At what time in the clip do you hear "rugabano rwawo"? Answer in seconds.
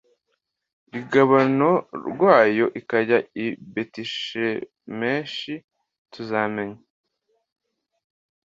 0.93-2.65